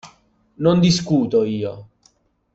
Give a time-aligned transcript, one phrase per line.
[0.65, 1.87] Non discuto, io.